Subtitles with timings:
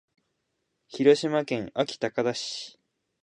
[0.87, 2.79] 広島県安芸高田市